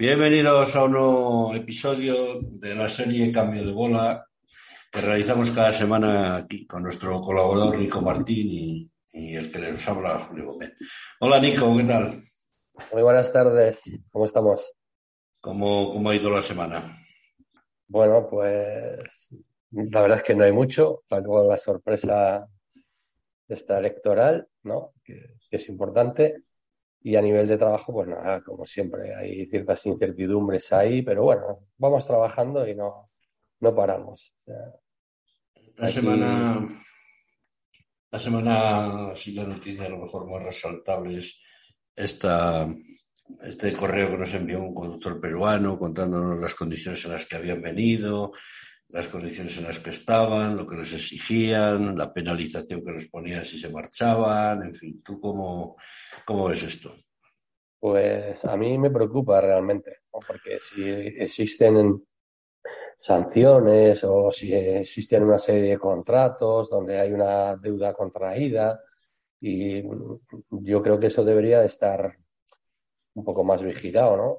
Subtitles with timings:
[0.00, 4.28] Bienvenidos a un nuevo episodio de la serie Cambio de Bola
[4.92, 10.20] que realizamos cada semana aquí con nuestro colaborador Nico Martín y, el que les habla
[10.20, 10.76] Julio Gómez.
[11.18, 12.12] Hola Nico, ¿qué tal?
[12.92, 14.72] Muy buenas tardes, ¿cómo estamos?
[15.40, 16.80] ¿Cómo, cómo ha ido la semana?
[17.88, 19.34] Bueno, pues
[19.72, 22.46] la verdad es que no hay mucho, salvo la sorpresa
[23.48, 24.92] esta electoral, ¿no?
[25.02, 26.44] que es importante
[27.08, 31.68] y a nivel de trabajo, pues nada, como siempre, hay ciertas incertidumbres ahí, pero bueno,
[31.78, 33.10] vamos trabajando y no,
[33.60, 34.34] no paramos.
[35.76, 36.66] la semana,
[38.10, 41.34] la semana, sí, la noticia a lo mejor más resaltable es
[41.96, 42.68] esta,
[43.42, 47.62] este correo que nos envió un conductor peruano contándonos las condiciones en las que habían
[47.62, 48.32] venido,
[48.90, 53.44] las condiciones en las que estaban, lo que les exigían, la penalización que les ponían
[53.44, 55.76] si se marchaban, en fin, ¿tú cómo,
[56.24, 56.94] cómo ves esto?
[57.78, 62.02] Pues a mí me preocupa realmente, porque si existen
[62.98, 68.82] sanciones o si existen una serie de contratos donde hay una deuda contraída
[69.40, 69.82] y
[70.50, 72.16] yo creo que eso debería de estar
[73.14, 74.38] un poco más vigilado, ¿no?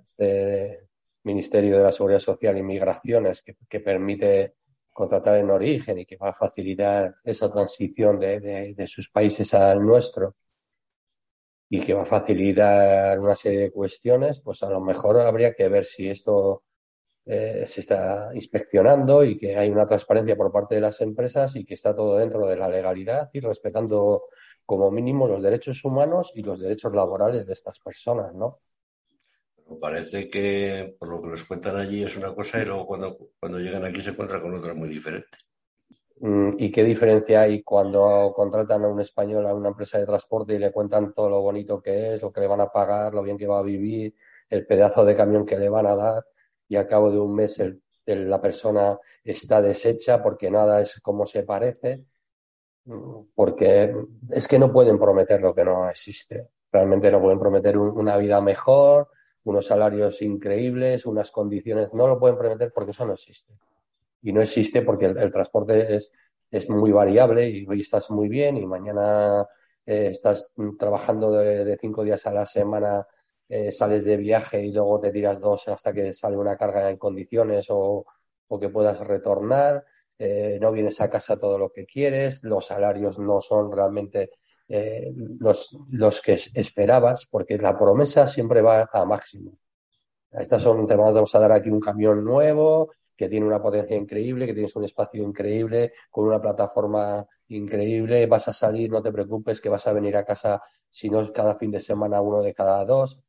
[0.00, 0.85] Este,
[1.26, 4.54] Ministerio de la Seguridad Social y Migraciones que, permite
[4.92, 10.36] contratar en origen y que va a facilitar esa transición de, sus países al nuestro
[11.68, 15.68] y que va a facilitar una serie de cuestiones, pues a lo mejor habría que
[15.68, 16.62] ver si esto
[17.24, 21.64] eh, se está inspeccionando y que hay una transparencia por parte de las empresas y
[21.64, 24.26] que está todo dentro de la legalidad y respetando
[24.64, 28.60] como mínimo los derechos humanos y los derechos laborales de estas personas, ¿no?
[29.80, 33.58] Parece que, por lo que les cuentan allí, es una cosa y luego cuando, cuando
[33.58, 35.38] llegan aquí se encuentran con otra muy diferente.
[36.20, 40.54] Mm, ¿Y qué diferencia hay cuando contratan a un español a una empresa de transporte
[40.54, 43.22] y le cuentan todo lo bonito que es, lo que le van a pagar, lo
[43.22, 44.14] bien que va a vivir,
[44.48, 46.24] el pedazo de camión que le van a dar
[46.68, 47.62] y al cabo de un mes
[48.06, 52.04] la persona está deshecha porque nada es como se parece?
[52.84, 53.94] Mm, porque
[54.30, 56.48] es que no pueden prometer lo que no existe.
[56.72, 59.08] Realmente no pueden prometer una vida mejor,
[59.46, 63.54] unos salarios increíbles, unas condiciones, no lo pueden prometer porque eso no existe.
[64.22, 66.10] Y no existe porque el, transporte es,
[66.50, 69.46] es, muy variable y hoy estás muy bien y mañana
[69.86, 73.06] eh, estás trabajando de, cinco días a la semana,
[73.48, 76.96] eh, sales de viaje y luego te tiras dos hasta que sale una carga en
[76.96, 78.04] condiciones o,
[78.48, 79.84] o que puedas retornar.
[80.18, 84.32] Eh, no vienes a casa todo lo que quieres, los salarios no son realmente
[84.68, 89.58] eh, los, los que esperabas, porque la promesa siempre va a máximo.
[90.30, 94.46] Estas son, te vamos a dar aquí un camión nuevo, que tiene una potencia increíble,
[94.46, 99.60] que tienes un espacio increíble, con una plataforma increíble, vas a salir, no te preocupes,
[99.60, 102.84] que vas a venir a casa, si no cada fin de semana, uno de cada
[102.84, 103.20] dos.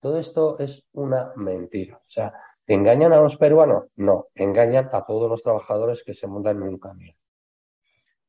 [0.00, 1.96] Todo esto es una mentira.
[1.96, 2.32] O sea,
[2.66, 3.86] ¿engañan a los peruanos?
[3.96, 7.16] No, engañan a todos los trabajadores que se montan en un camión.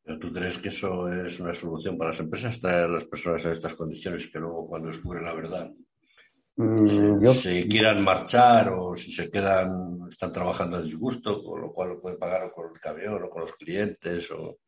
[0.08, 3.44] ¿Pero tú crees que eso es una solución para las empresas, traer a las personas
[3.44, 5.70] en estas condiciones y que luego cuando descubren la verdad
[6.56, 11.90] mm, se, quieran marchar o si se quedan, están trabajando a disgusto, con lo cual
[11.90, 14.60] lo pueden pagar o con el camión o con los clientes o...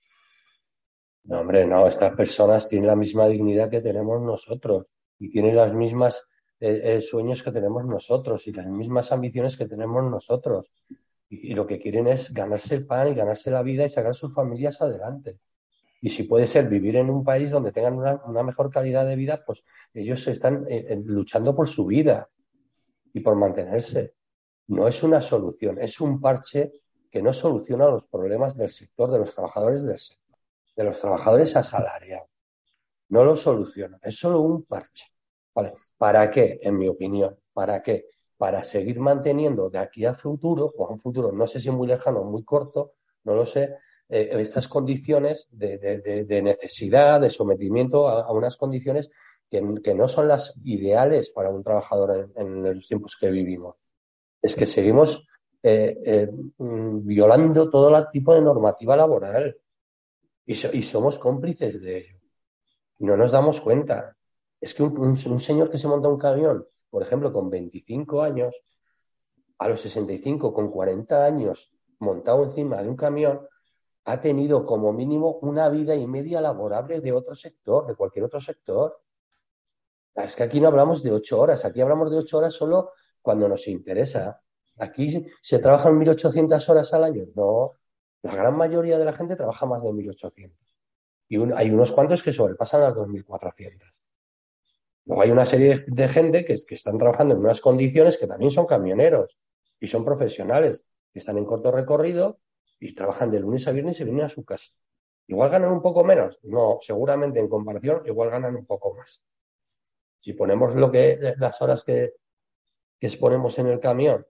[1.23, 4.87] No, hombre, no, estas personas tienen la misma dignidad que tenemos nosotros
[5.19, 6.27] y tienen las mismas
[6.59, 10.69] eh, eh, sueños que tenemos nosotros y las mismas ambiciones que tenemos nosotros
[11.29, 14.33] y, lo que quieren es ganarse el pan y ganarse la vida y sacar sus
[14.33, 15.39] familias adelante.
[16.01, 19.43] Y si puede ser vivir en un país donde tengan una, mejor calidad de vida,
[19.45, 19.63] pues
[19.93, 22.29] ellos están eh, eh, luchando por su vida
[23.13, 24.15] y por mantenerse.
[24.67, 26.71] No es una solución, es un parche
[27.11, 30.37] que no soluciona los problemas del sector, de los trabajadores del sector,
[30.75, 32.29] de los trabajadores asalariados.
[33.09, 35.05] No lo soluciona, es solo un parche.
[35.97, 36.59] ¿Para qué?
[36.61, 38.05] En mi opinión, ¿para qué?
[38.39, 41.89] Para seguir manteniendo de aquí a futuro, o a un futuro no sé si muy
[41.89, 42.93] lejano o muy corto,
[43.25, 43.75] no lo sé,
[44.07, 49.09] eh, estas condiciones de, necesidad, de sometimiento a, unas condiciones
[49.49, 53.75] que, no son las ideales para un trabajador en, los tiempos que vivimos.
[54.41, 55.27] Es que seguimos
[55.61, 59.57] eh, eh, mm, violando todo tipo de normativa laboral
[60.45, 62.15] y, somos cómplices de ello.
[62.99, 64.15] No nos damos cuenta.
[64.61, 68.61] Es que un señor que se monta un camión por ejemplo, con 25 años,
[69.57, 73.47] a los 65, con 40 años, montado encima de un camión,
[74.05, 78.39] ha tenido como mínimo una vida y media laborable de otro sector, de cualquier otro
[78.39, 79.01] sector.
[80.15, 83.47] Es que aquí no hablamos de ocho horas, aquí hablamos de ocho horas solo cuando
[83.47, 84.41] nos interesa.
[84.77, 87.25] Aquí se trabajan 1.800 horas al año.
[87.35, 87.73] No,
[88.21, 90.51] la gran mayoría de la gente trabaja más de 1.800.
[91.27, 93.93] Y hay unos cuantos que sobrepasan las 2.400.
[95.09, 98.51] Luego hay una serie de gente que, que están trabajando en unas condiciones que también
[98.51, 99.39] son camioneros
[99.79, 102.39] y son profesionales, que están en corto recorrido
[102.79, 104.69] y trabajan de lunes a viernes y vienen a su casa.
[105.25, 109.23] Igual ganan un poco menos, no, seguramente en comparación, igual ganan un poco más.
[110.19, 112.13] Si ponemos lo que las horas que,
[112.99, 114.27] que exponemos en el camión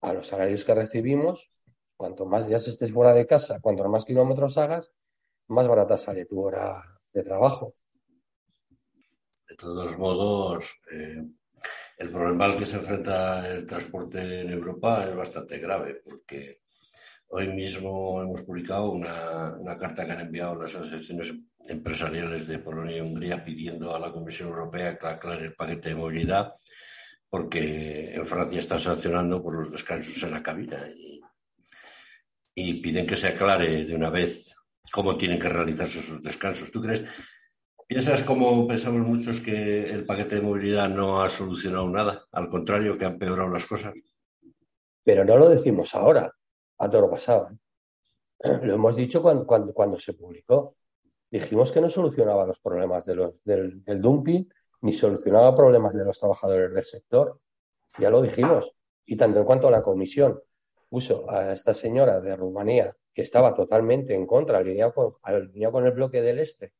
[0.00, 1.52] a los salarios que recibimos,
[1.98, 4.90] cuanto más días estés fuera de casa, cuanto más kilómetros hagas,
[5.48, 7.74] más barata sale tu hora de trabajo.
[9.52, 11.22] De todos modos, eh,
[11.98, 16.62] el problema al que se enfrenta el transporte en Europa es bastante grave, porque
[17.28, 21.34] hoy mismo hemos publicado una, una carta que han enviado las asociaciones
[21.68, 25.96] empresariales de Polonia y Hungría pidiendo a la Comisión Europea que aclare el paquete de
[25.96, 26.54] movilidad,
[27.28, 31.20] porque en Francia están sancionando por los descansos en la cabina y,
[32.54, 34.56] y piden que se aclare de una vez
[34.90, 36.72] cómo tienen que realizarse esos descansos.
[36.72, 37.04] ¿Tú crees
[37.92, 42.26] ¿Piensas como pensamos muchos que el paquete de movilidad no ha solucionado nada?
[42.32, 43.92] Al contrario, que han empeorado las cosas.
[45.04, 46.32] Pero no lo decimos ahora,
[46.78, 47.50] a todo lo pasado.
[48.38, 48.60] ¿eh?
[48.62, 50.76] Lo hemos dicho cuando, cuando, cuando, se publicó.
[51.30, 54.48] Dijimos que no solucionaba los problemas de los, del, dumping
[54.80, 57.40] ni solucionaba problemas de los trabajadores del sector.
[57.98, 58.72] Ya lo dijimos.
[59.04, 60.40] Y tanto en cuanto a la comisión
[60.88, 65.92] puso a esta señora de Rumanía, que estaba totalmente en contra, alineado alineado con el
[65.92, 66.72] bloque del Este,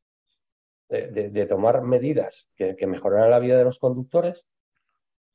[0.93, 4.45] de, tomar medidas que, mejoraran la vida de los conductores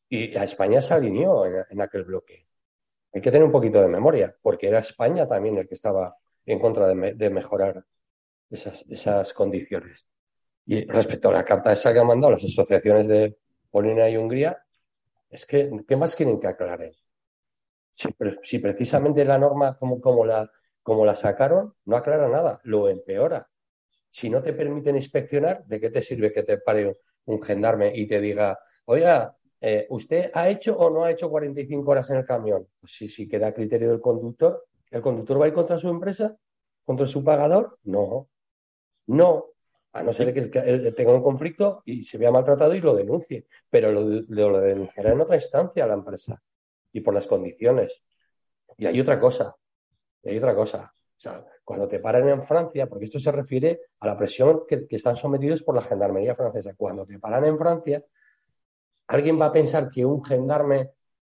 [0.08, 2.46] y a España se alineó en, aquel bloque.
[3.12, 6.16] Hay que tener un poquito de memoria, porque era España también el que estaba
[6.46, 7.84] en contra de, mejorar
[8.50, 10.08] esas, esas, condiciones.
[10.64, 13.36] Y respecto a la carta esa que han mandado las asociaciones de
[13.70, 14.62] Polonia y Hungría,
[15.28, 16.92] es que, ¿qué más quieren que aclaren?
[17.94, 18.08] Si,
[18.44, 20.50] si precisamente la norma como, como, la,
[20.82, 23.48] como la sacaron, no aclara nada, lo empeora
[24.10, 28.06] si no te permiten inspeccionar, ¿de qué te sirve que te pare un gendarme y
[28.06, 32.24] te diga, oiga, eh, ¿usted ha hecho o no ha hecho 45 horas en el
[32.24, 32.66] camión?
[32.80, 34.66] Pues sí, sí queda a criterio del conductor.
[34.90, 36.36] ¿El conductor va a ir contra su empresa?
[36.84, 37.78] ¿Contra su pagador?
[37.84, 38.28] No.
[39.06, 39.46] No.
[39.92, 40.42] A no ser que
[40.92, 43.46] tenga un conflicto y se vea maltratado y lo denuncie.
[43.68, 46.40] Pero lo, lo denunciará en otra instancia a la empresa
[46.92, 48.04] y por las condiciones.
[48.76, 49.56] Y hay otra cosa.
[50.22, 50.94] Y hay otra cosa.
[51.18, 54.86] O sea, cuando te paran en Francia, porque esto se refiere a la presión que,
[54.88, 58.04] están sometidos por la gendarmería francesa, cuando te paran en Francia,
[59.08, 60.92] alguien va a pensar que un gendarme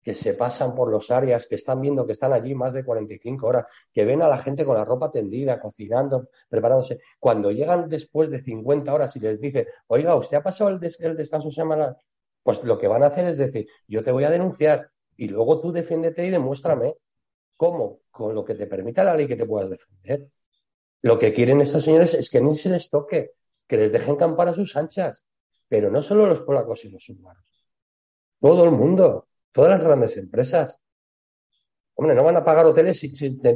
[0.04, 3.48] que se pasan por los áreas, que están viendo que están allí más de 45
[3.48, 8.30] horas, que ven a la gente con la ropa tendida, cocinando, preparándose, cuando llegan después
[8.30, 11.96] de 50 horas y les dicen, oiga, ¿usted ha pasado el, el descanso semanal?
[12.44, 15.62] Pues lo que van a hacer es decir, yo te voy a denunciar y luego
[15.62, 16.96] tú defiéndete y demuéstrame
[17.60, 18.04] ¿Cómo?
[18.10, 20.30] Con lo que te permita la ley que te puedas defender.
[21.02, 23.34] Lo que quieren estos señores es que ni se les toque,
[23.68, 25.26] que les dejen campar a sus anchas.
[25.68, 27.68] Pero no solo los polacos y los humanos.
[28.40, 30.80] Todo el mundo, todas las grandes empresas.
[31.96, 33.06] Hombre, no van a pagar hoteles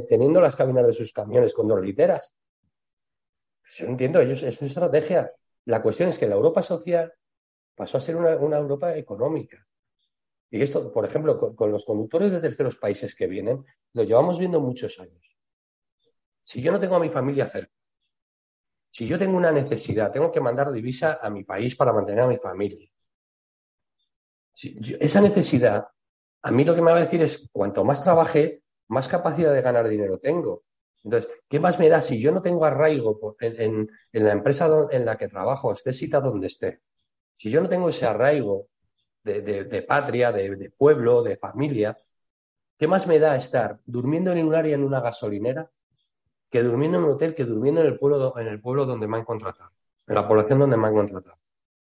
[0.06, 2.36] teniendo las cabinas de sus camiones con dos literas.
[3.62, 5.32] Pues yo entiendo, ellos, es su estrategia.
[5.64, 7.10] La cuestión es que la Europa social
[7.74, 9.66] pasó a ser una Europa económica.
[10.54, 14.60] Y esto, por ejemplo, con, los conductores de terceros países que vienen, lo llevamos viendo
[14.60, 15.36] muchos años.
[16.42, 17.74] Si yo no tengo a mi familia cerca,
[18.88, 22.28] si yo tengo una necesidad, tengo que mandar divisa a mi país para mantener a
[22.28, 22.88] mi familia.
[25.00, 25.88] esa necesidad,
[26.42, 29.60] a mí lo que me va a decir es, cuanto más trabaje, más capacidad de
[29.60, 30.62] ganar dinero tengo.
[31.02, 35.04] Entonces, ¿qué más me da si yo no tengo arraigo en, en la empresa en
[35.04, 36.80] la que trabajo, esté cita donde esté?
[37.36, 38.68] Si yo no tengo ese arraigo
[39.24, 41.96] de, patria, de, pueblo, de familia.
[42.76, 45.70] ¿Qué más me da estar durmiendo en un área en una gasolinera
[46.50, 49.16] que durmiendo en un hotel, que durmiendo en el pueblo, en el pueblo donde me
[49.16, 49.70] han contratado,
[50.06, 51.38] en la población donde me han contratado?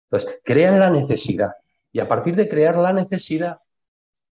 [0.09, 1.51] Entonces, crean la necesidad
[1.91, 3.59] y a partir de crear la necesidad,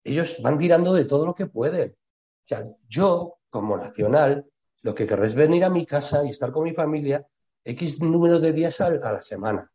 [0.04, 1.92] ellos van tirando de todo lo que pueden.
[1.92, 4.46] O sea, yo, como nacional,
[4.82, 7.26] lo que querré es venir a mi casa y estar con mi familia
[7.64, 9.72] X número de días a la semana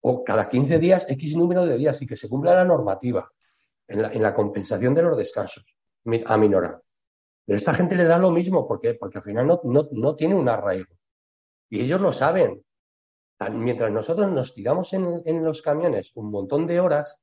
[0.00, 3.30] o cada 15 días X número de días y que se cumpla la normativa
[3.86, 5.64] en la, compensación de los descansos
[6.26, 6.82] a minorar.
[7.44, 10.48] Pero esta gente le da lo mismo, ¿por Porque al final no, no, tiene un
[10.48, 10.94] arraigo.
[11.70, 12.62] Y ellos lo saben.
[13.52, 17.22] Mientras nosotros nos tiramos en, los camiones un montón de horas,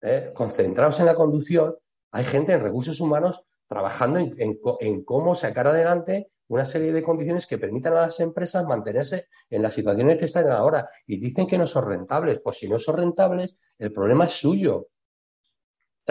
[0.00, 1.76] eh, concentrados en la conducción,
[2.10, 7.58] hay gente en recursos humanos trabajando en cómo sacar adelante una serie de condiciones que
[7.58, 10.88] permitan a las empresas mantenerse en las situaciones que están ahora.
[11.06, 12.40] Y dicen que no son rentables.
[12.40, 14.88] Pues si no son rentables, el problema es suyo.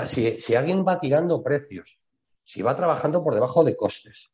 [0.06, 2.00] si, alguien va tirando precios,
[2.46, 4.32] si va trabajando por debajo de costes,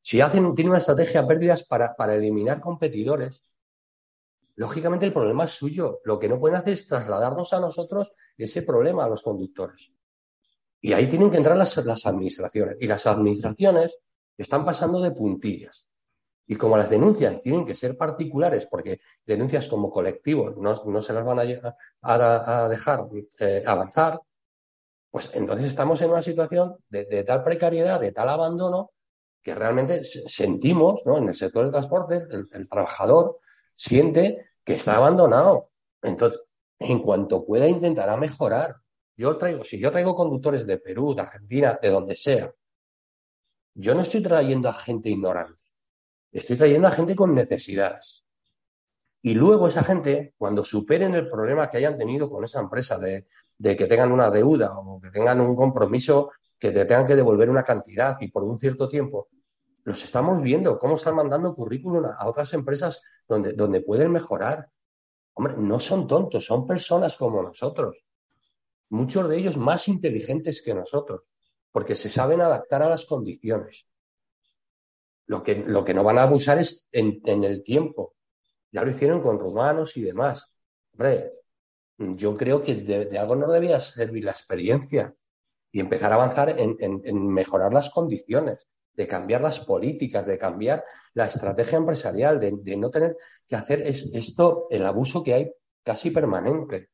[0.00, 3.42] si hacen, tiene una estrategia pérdidas para, para eliminar competidores,
[4.54, 6.00] lógicamente el problema es suyo.
[6.04, 9.92] Lo que no pueden hacer es trasladarnos a nosotros ese problema a los conductores.
[10.80, 11.76] Y ahí tienen que entrar las,
[12.06, 12.76] administraciones.
[12.80, 13.98] Y las administraciones
[14.36, 15.86] están pasando de puntillas.
[16.50, 21.24] Y como las denuncias tienen que ser particulares, porque denuncias como colectivo no, se las
[21.24, 23.06] van a, dejar
[23.38, 24.20] eh, avanzar,
[25.10, 28.90] pues entonces estamos en una situación de, tal precariedad, de tal abandono,
[29.42, 31.18] que realmente sentimos, ¿no?
[31.18, 33.38] En el sector del transporte, el, trabajador
[33.76, 35.70] siente que está abandonado.
[36.02, 36.42] Entonces,
[36.80, 38.74] en cuanto pueda, intentará mejorar.
[39.16, 42.52] Yo traigo, si yo traigo conductores de Perú, de Argentina, de donde sea,
[43.80, 45.62] yo no estoy trayendo a gente ignorante,
[46.30, 48.24] estoy trayendo a gente con necesidades.
[49.22, 53.26] Y luego esa gente, cuando superen el problema que hayan tenido con esa empresa de,
[53.58, 57.62] que tengan una deuda o que tengan un compromiso que te tengan que devolver una
[57.62, 59.28] cantidad y por un cierto tiempo,
[59.84, 64.68] los estamos viendo, cómo están mandando currículum a otras empresas donde, donde pueden mejorar.
[65.34, 68.04] Hombre, no son tontos, son personas como nosotros.
[68.90, 71.22] Muchos de ellos más inteligentes que nosotros,
[71.72, 73.86] porque se saben adaptar a las condiciones.
[75.26, 78.16] Lo que, lo que no van a abusar es en, en el tiempo.
[78.72, 80.52] Ya lo hicieron con rumanos y demás.
[80.92, 81.32] Hombre,
[82.00, 85.14] yo creo que de, algo no debía servir la experiencia
[85.70, 90.84] y empezar a avanzar en, mejorar las condiciones, de cambiar las políticas, de cambiar
[91.14, 96.88] la estrategia empresarial, de, no tener que hacer esto, el abuso que hay casi permanente.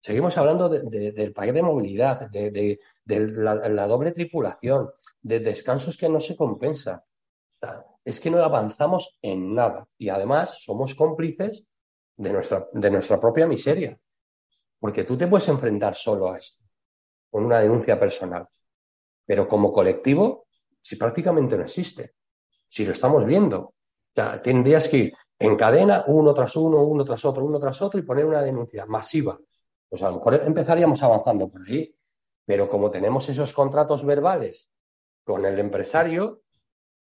[0.00, 4.90] Seguimos hablando del paquete de movilidad, de, la, doble tripulación,
[5.22, 7.04] de descansos que no se compensa.
[8.04, 11.64] es que no avanzamos en nada y además somos cómplices
[12.16, 13.98] de nuestra, de nuestra propia miseria.
[14.78, 16.64] Porque tú te puedes enfrentar solo a esto,
[17.30, 18.48] con una denuncia personal.
[19.26, 20.46] Pero como colectivo,
[20.80, 22.14] si prácticamente no existe,
[22.68, 23.74] si lo estamos viendo,
[24.42, 28.02] tendrías que ir en cadena, uno tras uno, uno tras otro, uno tras otro, y
[28.02, 29.38] poner una denuncia masiva.
[29.88, 31.94] Pues a lo mejor empezaríamos avanzando por ahí.
[32.48, 34.72] Pero como tenemos esos contratos verbales
[35.22, 36.44] con el empresario,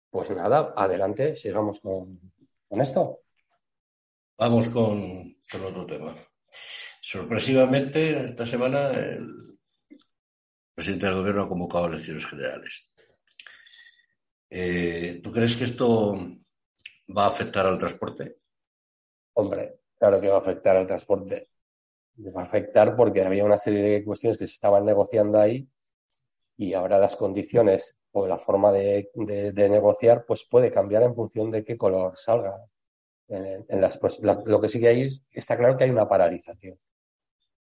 [0.09, 2.33] pues nada, adelante, sigamos con,
[2.66, 3.21] con esto.
[4.38, 6.14] Vamos con, otro tema.
[7.02, 9.59] Sorpresivamente, esta semana el
[10.75, 12.90] presidente del gobierno ha convocado elecciones generales.
[14.49, 16.16] Eh, ¿Tú crees que esto
[17.14, 18.38] va a afectar al transporte?
[19.35, 21.50] Hombre, claro que va a afectar al transporte.
[22.19, 25.69] Va a afectar porque había una serie de cuestiones que se estaban negociando ahí
[26.57, 29.11] y ahora las condiciones o la forma de
[29.55, 32.67] negociar pues puede cambiar en función de qué color salga
[33.29, 36.79] en, las, pues, lo que sí que hay es, está claro que hay una paralización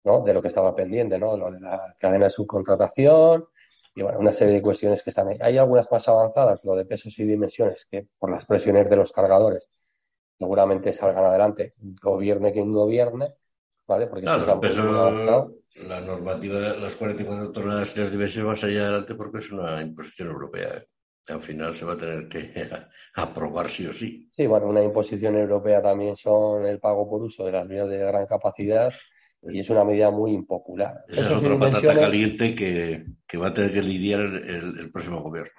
[0.04, 0.22] ¿no?
[0.22, 1.36] de lo que estaba pendiente, ¿no?
[1.36, 3.48] lo de la cadena de subcontratación
[3.96, 5.38] y bueno, una serie de cuestiones que están ahí.
[5.42, 9.12] Hay algunas más avanzadas, lo de pesos y dimensiones, que por las presiones de los
[9.12, 9.68] cargadores
[10.38, 13.34] seguramente salgan adelante, gobierne quien gobierne,
[13.88, 14.08] ¿vale?
[14.08, 15.54] Porque claro,
[15.88, 19.52] la normativa de las 44 toneladas y las dimensiones va a salir adelante porque es
[19.52, 20.78] una imposición europea.
[20.78, 20.86] ¿eh?
[21.30, 22.52] al final se va a tener que
[23.16, 24.30] aprobar sí o sí.
[24.32, 27.98] Sí, bueno, una imposición europea también son el pago por uso de las vías de
[27.98, 28.94] gran capacidad
[29.44, 31.04] y es una medida muy impopular.
[31.08, 33.06] Esa es otra patata caliente que,
[33.38, 35.52] va a tener que lidiar el, próximo gobierno.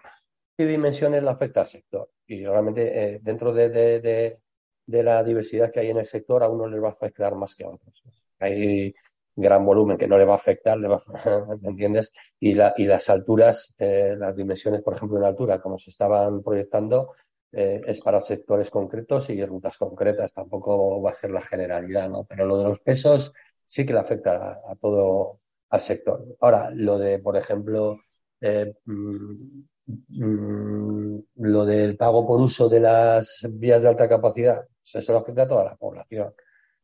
[0.57, 2.11] ¿Qué dimensiones le afecta al sector?
[2.27, 6.71] Y realmente eh, dentro de, de, la diversidad que hay en el sector, a unos
[6.71, 8.03] les va a afectar más que a otros.
[8.41, 8.95] Hay
[9.39, 10.79] gran volumen que no le va a afectar,
[11.61, 12.13] ¿me entiendes?
[12.41, 16.43] Y, la, y las alturas, eh, las dimensiones, por ejemplo, en altura, como se estaban
[16.43, 17.13] proyectando,
[17.53, 22.25] eh, es para sectores concretos y rutas concretas, tampoco va a ser la generalidad, ¿no?
[22.25, 23.33] Pero lo de los pesos
[23.65, 25.41] sí que le afecta a, todo
[25.71, 26.37] al sector.
[26.41, 27.97] Ahora, lo de, por ejemplo,
[28.41, 29.63] eh, mm,
[30.09, 35.19] mm, lo del pago por uso de las vías de alta capacidad, pues eso le
[35.21, 36.35] afecta a toda la población,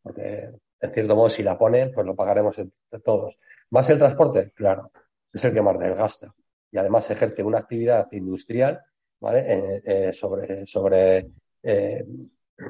[0.02, 0.50] porque
[0.84, 3.38] en cierto modo, si la ponen, pues lo pagaremos entre todos.
[3.70, 4.52] ¿Más el transporte?
[4.54, 4.92] Claro,
[5.32, 6.34] es el que más desgasta.
[6.70, 8.82] Y además ejerce una actividad industrial
[9.24, 9.40] ¿vale?
[9.40, 11.30] Eh, eh, sobre, sobre
[11.62, 12.04] eh,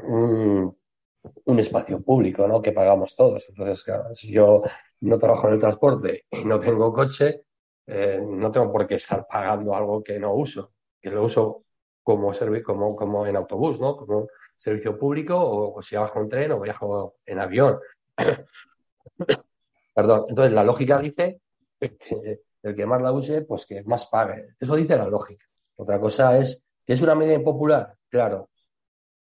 [0.07, 0.77] un,
[1.59, 2.63] espacio público ¿no?
[2.63, 3.49] que pagamos todos.
[3.49, 4.63] Entonces, claro, si yo
[5.01, 7.43] no trabajo en el transporte y no tengo coche,
[7.87, 11.65] no tengo por qué estar pagando algo que no uso, que lo uso
[12.03, 12.33] como,
[12.65, 13.97] como, como en autobús, ¿no?
[13.97, 17.79] como servicio público o, si bajo un tren o viajo en avión.
[19.95, 21.41] Perdón, entonces la lógica dice
[21.79, 24.55] que el que más la use, pues que más pague.
[24.59, 25.45] Eso dice la lógica.
[25.77, 28.51] Otra cosa es que es una medida impopular, claro.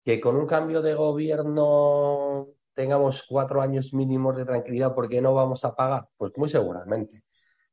[0.03, 5.65] Que con un cambio de gobierno tengamos cuatro años mínimos de tranquilidad porque no vamos
[5.65, 7.24] a pagar, pues muy seguramente.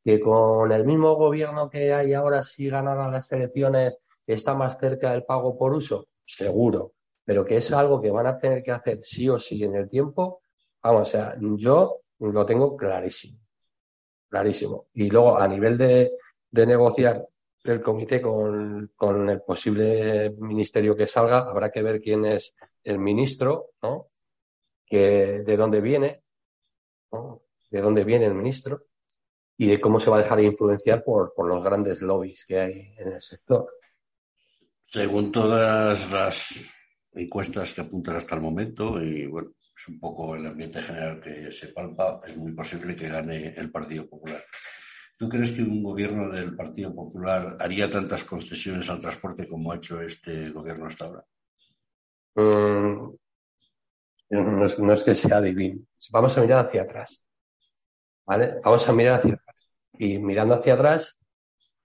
[0.04, 5.12] Que con el mismo gobierno que hay ahora, si ganaran las elecciones, está más cerca
[5.12, 6.94] del pago por uso, seguro.
[7.24, 9.88] pero que es algo que van a tener que hacer sí o sí en el
[9.88, 10.42] tiempo,
[10.86, 13.40] vamos, o sea, yo lo tengo clarísimo,
[14.28, 14.88] clarísimo.
[14.94, 16.12] Y luego a nivel de,
[16.52, 17.26] negociar
[17.64, 23.72] el comité con, el posible ministerio que salga, habrá que ver quién es el ministro,
[23.82, 24.10] ¿no?
[24.86, 26.22] Que, de dónde viene,
[27.12, 27.42] ¿no?
[27.70, 28.84] De dónde viene el ministro
[29.58, 32.94] y de cómo se va a dejar influenciar por, por los grandes lobbies que hay
[32.98, 33.68] en el sector.
[34.84, 36.72] Según todas las
[37.12, 41.52] encuestas que apuntan hasta el momento, y bueno, es un poco el ambiente general que
[41.52, 44.42] se palpa, es muy posible que gane el Partido Popular.
[45.18, 49.76] ¿Tú crees que un gobierno del Partido Popular haría tantas concesiones al transporte como ha
[49.76, 51.24] hecho este gobierno hasta ahora?
[52.34, 53.14] Mm,
[54.30, 55.84] no, es, que sea divino.
[56.10, 57.24] Vamos a mirar hacia atrás.
[58.26, 58.60] ¿Vale?
[58.62, 59.70] Vamos a mirar hacia atrás.
[59.98, 61.18] Y mirando hacia atrás,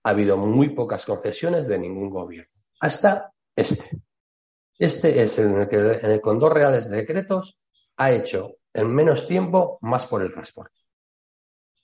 [0.04, 2.52] ha habido muy pocas concesiones de ningún gobierno.
[2.80, 4.02] Hasta este.
[4.78, 7.61] Este es en el que el, con dos reales decretos
[7.98, 10.80] ha hecho en menos tiempo más por el transporte.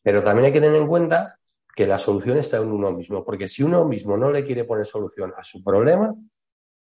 [0.01, 1.37] Pero también hay que tener en cuenta
[1.75, 4.85] que la solución está en uno mismo, porque si uno mismo no le quiere poner
[4.85, 6.15] solución a su problema,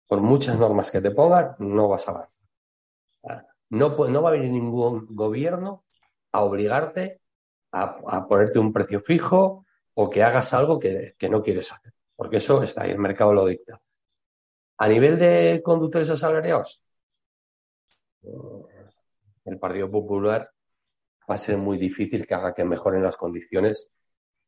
[0.07, 3.47] por muchas normas que te pongan, no vas a avanzar.
[3.71, 5.85] No, no va a venir ningún gobierno
[6.33, 7.23] a obligarte
[7.73, 9.65] a, ponerte un precio fijo
[9.95, 13.33] o que hagas algo que, que, no quieres hacer, porque eso está ahí, el mercado
[13.33, 13.81] lo dicta.
[14.79, 16.83] A nivel de conductores asalariados,
[19.45, 20.51] el Partido Popular
[21.31, 23.89] va a ser muy difícil que haga que mejoren las condiciones,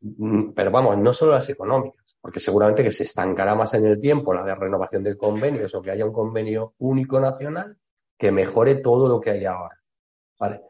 [0.01, 3.99] mm, pero vamos, no solo las económicas, porque seguramente que se estancará más en el
[3.99, 7.79] tiempo la de renovación de convenios o que haya un convenio único nacional
[8.17, 9.81] que mejore todo lo que hay ahora.
[10.39, 10.63] ¿Vale?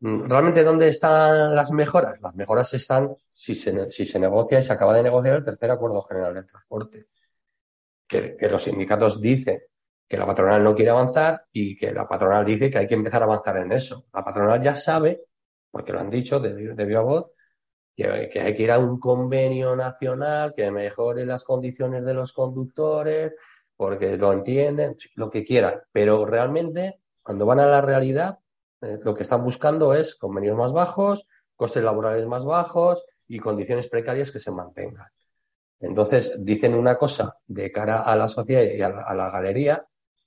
[0.00, 2.20] Mm, ¿Realmente dónde están las mejoras?
[2.20, 5.70] Las mejoras están si se, si se negocia y se acaba de negociar el tercer
[5.70, 7.06] acuerdo general de transporte,
[8.06, 9.60] que, que los sindicatos dicen
[10.08, 13.22] que la patronal no quiere avanzar y que la patronal dice que hay que empezar
[13.22, 14.06] a avanzar en eso.
[14.12, 15.22] La patronal ya sabe,
[15.70, 17.30] porque lo han dicho de, de voz,
[17.96, 23.32] que, hay que ir a un convenio nacional que mejore las condiciones de los conductores,
[23.76, 25.80] porque lo entienden, lo que quieran.
[25.92, 28.38] Pero realmente, cuando van a la realidad,
[28.80, 33.88] eh, lo que están buscando es convenios más bajos, costes laborales más bajos y condiciones
[33.88, 35.06] precarias que se mantengan.
[35.80, 39.86] Entonces, dicen una cosa de cara a la sociedad y a la galería,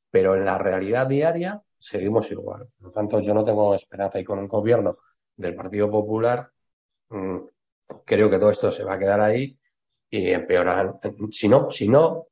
[0.10, 2.68] pero en la realidad diaria seguimos igual.
[2.78, 4.98] Por lo tanto, yo no tengo esperanza y con un gobierno
[5.36, 6.50] del Partido Popular
[7.10, 7.38] mm,
[8.06, 9.58] creo que todo esto se va a quedar ahí
[10.10, 10.96] y empeoran.
[11.32, 12.28] Si no, si no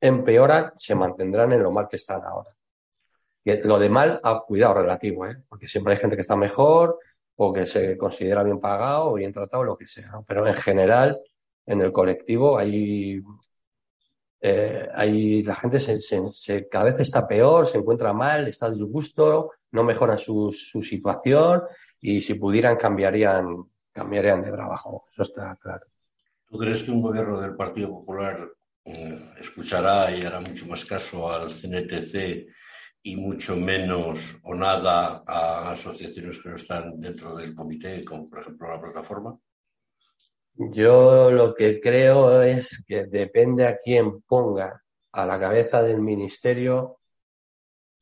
[0.00, 2.54] empeoran, se mantendrán en lo mal que están ahora.
[3.44, 5.42] lo de mal, a cuidado relativo, ¿eh?
[5.48, 6.98] porque siempre hay gente que está mejor
[7.36, 10.20] o que se considera bien pagado o bien tratado, lo que sea.
[10.26, 11.20] Pero en general,
[11.66, 13.22] en el colectivo hay
[14.40, 19.84] eh, ahí la gente se, cada vez está peor, se encuentra mal, está disgusto, no
[19.84, 21.62] mejora su, situación
[22.00, 25.06] y si pudieran cambiarían, cambiarían de trabajo.
[25.12, 25.86] Eso está claro.
[26.48, 28.48] ¿Tú crees que un gobierno del Partido Popular
[28.84, 32.46] eh, escuchará y hará mucho más caso al CNTC
[33.02, 38.38] y mucho menos o nada a asociaciones que no están dentro del comité, como por
[38.38, 39.38] ejemplo la plataforma?
[40.58, 46.98] Yo lo que creo es que depende a quién ponga a la cabeza del ministerio,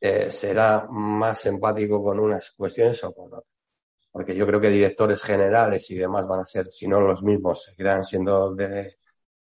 [0.00, 3.44] eh, será más empático con unas cuestiones o con otras.
[4.10, 7.64] Porque yo creo que directores generales y demás van a ser, si no los mismos,
[7.64, 8.96] seguirán siendo de,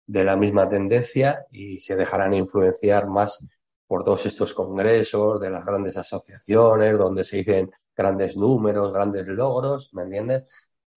[0.06, 3.46] de la misma tendencia y se dejarán influenciar más
[3.86, 9.94] por todos estos congresos de las grandes asociaciones, donde se dicen grandes números, grandes logros,
[9.94, 10.46] ¿me entiendes?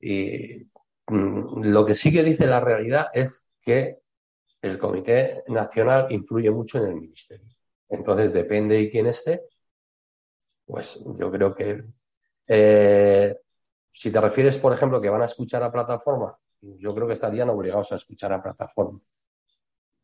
[0.01, 0.69] Y
[1.09, 3.99] lo que sí que dice la realidad es que
[4.63, 7.49] el Comité Nacional influye mucho en el Ministerio.
[7.89, 9.43] Entonces, depende de quién esté,
[10.65, 11.85] pues yo creo que
[12.49, 13.37] eh,
[13.91, 17.51] si te refieres, por ejemplo, que van a escuchar a plataforma, yo creo que estarían
[17.51, 19.01] obligados a escuchar a plataforma.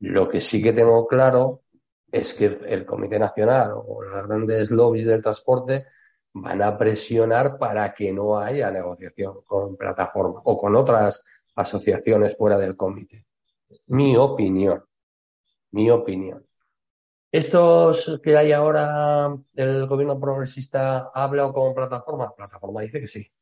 [0.01, 1.63] Lo que sí que tengo claro
[2.11, 5.87] es que el Comité Nacional o los grandes lobbies del transporte
[6.35, 12.59] van a presionar para que no haya negociación con plataforma o con otras asociaciones fuera
[12.59, 13.27] del comité.
[13.87, 14.85] Mi opinión.
[15.71, 16.47] Mi opinión.
[17.31, 22.35] Estos que hay ahora, el gobierno progresista habla con plataforma.
[22.35, 23.33] Plataforma dice que sí.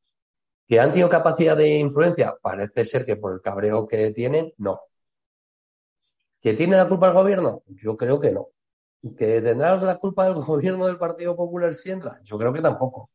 [0.68, 2.36] ¿Que han tenido capacidad de influencia?
[2.40, 4.80] Parece ser que por el cabreo que tienen, no.
[6.40, 7.64] ¿Que tiene la culpa el gobierno?
[7.66, 8.50] Yo creo que no.
[9.16, 12.20] ¿Que tendrá la culpa del gobierno del Partido Popular si entra?
[12.22, 13.10] Yo creo que tampoco.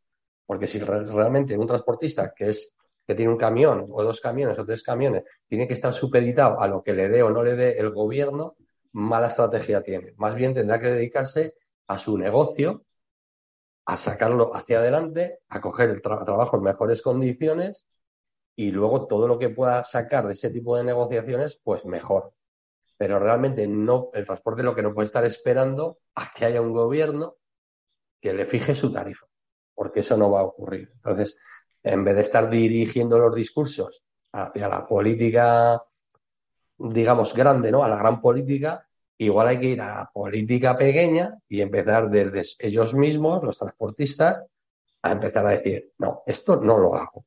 [0.45, 2.75] Porque si realmente un transportista que es
[3.07, 6.67] que tiene un camión o dos camiones o tres camiones tiene que estar supeditado a
[6.67, 8.55] lo que le dé o no le dé el gobierno,
[8.93, 10.13] mala estrategia tiene.
[10.17, 11.55] Más bien tendrá que dedicarse
[11.87, 12.83] a su negocio,
[13.85, 17.87] a sacarlo hacia adelante, a coger el trabajo en mejores condiciones
[18.55, 22.33] y luego todo lo que pueda sacar de ese tipo de negociaciones, pues mejor.
[22.97, 26.73] Pero realmente no, el transporte lo que no puede estar esperando a que haya un
[26.73, 27.35] gobierno
[28.21, 29.27] que le fije su tarifa,
[29.73, 30.91] porque eso no va a ocurrir.
[30.93, 31.37] Entonces,
[31.83, 35.83] en vez de estar dirigiendo los discursos hacia la política,
[36.77, 37.83] digamos, grande, ¿no?
[37.83, 42.67] A la gran política, igual hay que ir a la política pequeña y empezar desde
[42.67, 44.45] ellos mismos, los transportistas,
[45.01, 47.25] a empezar a decir, no, esto no lo hago,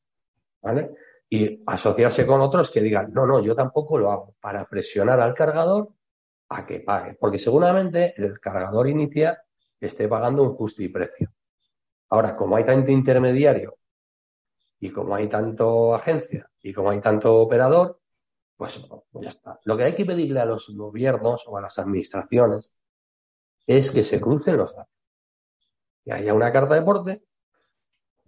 [0.60, 0.96] ¿vale?
[1.30, 5.34] Y asociarse con otros que digan, no, no, yo tampoco lo hago, para presionar al
[5.34, 5.90] cargador
[6.48, 9.38] a que pague, porque seguramente el cargador inicial
[9.78, 11.32] esté pagando un justo y precio.
[12.10, 13.76] Ahora, como hay tanto intermediario
[14.80, 18.00] y como hay tanto agencia y como hay tanto operador,
[18.56, 19.60] pues, pues, ya está.
[19.64, 22.70] Lo que hay que pedirle a los gobiernos o a las administraciones
[23.66, 24.94] es que se crucen los datos.
[26.04, 27.22] Que haya una carta de porte,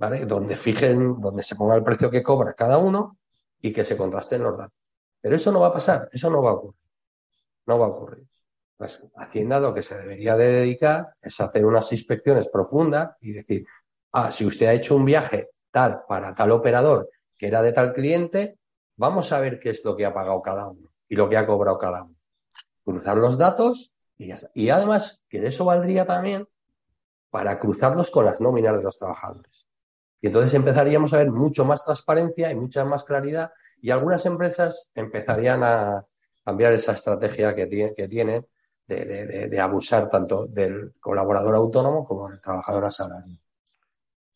[0.01, 0.25] ¿vale?
[0.25, 3.19] Donde fijen, donde se ponga el precio que cobra cada uno
[3.61, 4.79] y que se contrasten los datos.
[5.21, 6.81] Pero eso no va a pasar, eso no va a ocurrir.
[7.67, 8.27] No va a ocurrir.
[8.79, 13.67] Pues Hacienda lo que se debería de dedicar es hacer unas inspecciones profundas y decir,
[14.13, 17.93] ah, si usted ha hecho un viaje tal para tal operador que era de tal
[17.93, 18.59] cliente,
[18.97, 21.47] vamos a ver qué es lo que ha pagado cada uno y lo que ha
[21.47, 22.17] cobrado cada uno.
[22.85, 24.51] Cruzar los datos y ya está.
[24.55, 26.49] Y además que de eso valdría también
[27.29, 29.69] para cruzarlos con las nóminas de los trabajadores.
[30.20, 34.88] Y entonces empezaríamos a ver mucho más transparencia y mucha más claridad y algunas empresas
[34.94, 36.04] empezarían a
[36.44, 38.46] cambiar esa estrategia que, que tienen
[38.87, 43.40] de, abusar tanto del colaborador autónomo como del trabajador asalariado.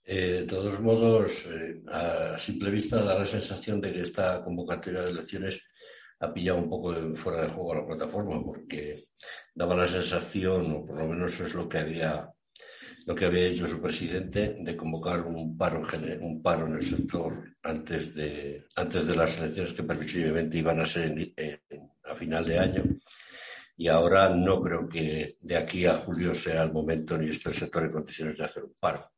[0.07, 5.03] Eh, de todos modos, eh, a simple vista da la sensación de que esta convocatoria
[5.03, 5.61] de elecciones
[6.21, 9.09] ha pillado un poco fuera de juego a la plataforma, porque
[9.55, 12.34] daba la sensación, o por lo menos es lo que había
[13.07, 15.83] lo que había hecho su presidente de convocar un paro
[16.21, 20.87] un paro en el sector antes de antes de las elecciones que previsiblemente iban a
[20.87, 21.13] ser
[22.05, 22.85] a final de año
[23.77, 27.55] y ahora no creo que de aquí a julio sea el momento ni esté el
[27.55, 29.11] sector en condiciones de hacer un paro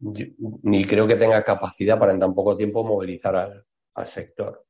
[0.00, 4.64] ni creo que tenga capacidad para en tan poco tiempo movilizar al, sector.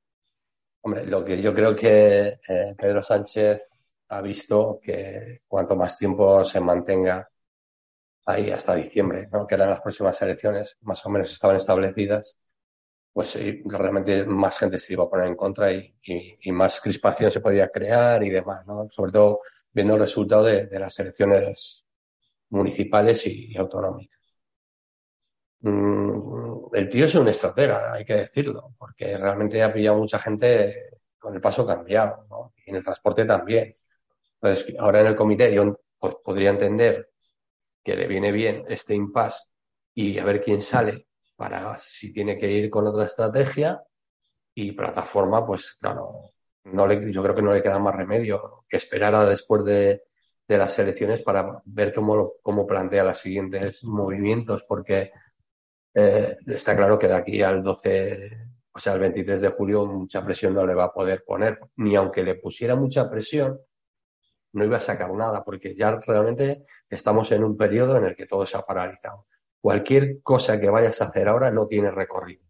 [0.83, 3.63] Hombre, lo que yo creo que eh, Pedro Sánchez
[4.09, 7.30] ha visto que cuanto más tiempo se mantenga
[8.27, 9.47] ahí hasta diciembre, ¿no?
[9.47, 12.39] que eran las próximas elecciones, más o menos estaban establecidas,
[13.13, 15.95] pues realmente más gente se iba a poner en contra y,
[16.53, 18.89] más crispación se podía crear y demás, ¿no?
[18.91, 19.41] Sobre todo
[19.73, 21.85] viendo el resultado de, las elecciones
[22.51, 24.21] municipales y autonómicas.
[25.63, 31.01] Mm, el tío es un estratega, hay que decirlo, porque realmente ha pillado mucha gente
[31.19, 32.55] con el paso cambiado, ¿no?
[32.65, 33.75] Y en el transporte también.
[34.41, 35.81] Entonces, ahora en el comité yo
[36.25, 37.10] podría entender
[37.83, 39.51] que le viene bien este impasse
[39.95, 43.83] y a ver quién sale para si tiene que ir con otra estrategia
[44.55, 46.33] y plataforma, pues claro,
[46.65, 50.03] no le, yo creo que no le queda más remedio que esperar a después de,
[50.47, 55.13] de las elecciones para ver cómo, cómo plantea los siguientes movimientos, porque
[55.95, 60.25] eh, está claro que de aquí al 12, o sea, al 23 de julio, mucha
[60.25, 63.61] presión no le va a poder poner, ni aunque le pusiera mucha presión,
[64.53, 68.27] no iba a sacar nada, porque ya realmente estamos en un periodo en el que
[68.27, 69.27] todo se ha paralizado.
[69.61, 72.45] Cualquier cosa que vayas a hacer ahora no tiene recorrido.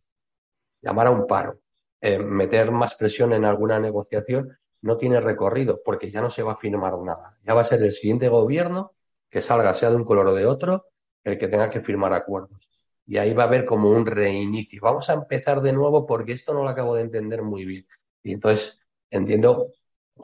[0.80, 1.60] Llamar a un paro,
[2.00, 6.52] eh, meter más presión en alguna negociación, no tiene recorrido, porque ya no se va
[6.52, 7.38] a firmar nada.
[7.44, 8.94] Ya va a ser el siguiente gobierno
[9.28, 10.86] que salga, sea de un color o de otro,
[11.22, 12.70] el que tenga que firmar acuerdos
[13.10, 14.80] y ahí va a haber como un reinicio.
[14.80, 17.84] Vamos a empezar de nuevo porque esto no lo acabo de entender muy bien.
[18.22, 18.78] Y entonces
[19.10, 19.72] entiendo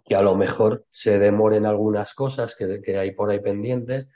[0.05, 4.07] que a lo mejor se demoren algunas cosas que, que hay por ahí pendientes.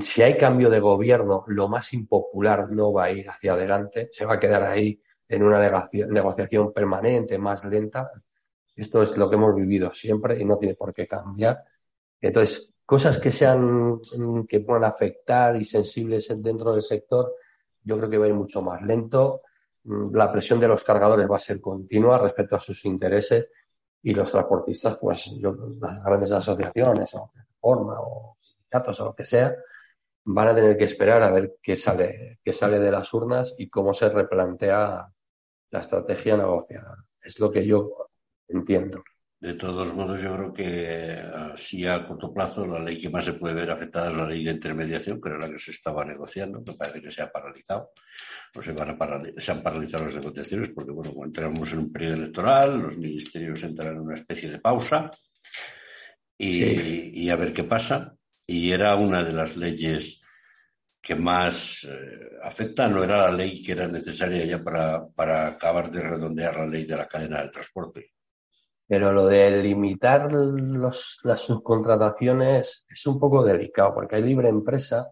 [0.00, 4.24] Si hay cambio de gobierno, lo más impopular no va a ir hacia adelante, se
[4.24, 5.60] va a quedar ahí en una
[6.08, 8.10] negociación permanente, más lenta.
[8.74, 11.64] Esto es lo que hemos vivido siempre y no tiene por qué cambiar.
[12.20, 14.00] Entonces, cosas que sean,
[14.48, 17.34] que puedan afectar y sensibles dentro del sector,
[17.82, 19.42] yo creo que va a ir mucho más lento.
[19.84, 23.46] Mm, la presión de los cargadores va a ser continua respecto a sus intereses
[24.02, 25.32] y los transportistas, pues
[25.80, 29.54] las grandes asociaciones o plataformas o sindicatos o lo que sea,
[30.24, 33.68] van a tener que esperar a ver qué sale, qué sale de las urnas y
[33.68, 35.08] cómo se replantea
[35.70, 37.04] la estrategia negociada.
[37.20, 38.08] Es lo que yo
[38.48, 39.02] entiendo.
[39.38, 41.10] De todos modos, yo creo que
[41.52, 44.42] así a corto plazo la ley que más se puede ver afectada es la ley
[44.42, 47.90] de intermediación, que era la que se estaba negociando, que parece que se ha paralizado,
[48.54, 52.14] o se, van a se han paralizado las negociaciones, porque bueno, entramos en un periodo
[52.14, 55.10] electoral, los ministerios entran en una especie de pausa
[56.38, 58.16] y, y a ver qué pasa.
[58.46, 60.20] y era una de las leyes
[61.06, 65.88] que más eh, afecta, no era la ley que era necesaria ya para, para acabar
[65.88, 68.15] de redondear la ley de la cadena de transporte.
[68.88, 75.10] Pero lo de limitar los, las subcontrataciones es un poco delicado, porque hay libre empresa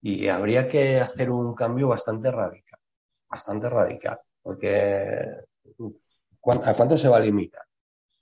[0.00, 2.80] y habría que hacer un cambio bastante radical,
[3.28, 5.24] bastante radical, porque
[6.64, 7.62] ¿a cuánto se va a limitar?